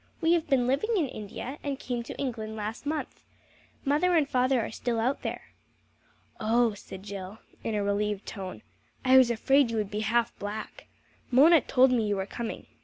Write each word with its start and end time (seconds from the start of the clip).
"We 0.19 0.33
have 0.33 0.49
been 0.49 0.65
living 0.65 0.97
in 0.97 1.07
India 1.07 1.59
and 1.63 1.77
came 1.77 2.01
to 2.01 2.17
England 2.17 2.55
last 2.55 2.87
month. 2.87 3.21
Mother 3.85 4.15
and 4.15 4.27
father 4.27 4.59
are 4.61 4.71
still 4.71 4.99
out 4.99 5.21
there." 5.21 5.51
"Oh," 6.39 6.73
said 6.73 7.03
Jill 7.03 7.37
in 7.63 7.75
a 7.75 7.83
relieved 7.83 8.25
tone: 8.25 8.63
"I 9.05 9.15
was 9.15 9.29
afraid 9.29 9.69
you 9.69 9.77
would 9.77 9.91
be 9.91 9.99
half 9.99 10.35
black. 10.39 10.87
Mona 11.29 11.61
told 11.61 11.91
me 11.91 12.07
you 12.07 12.15
were 12.15 12.25
coming. 12.25 12.65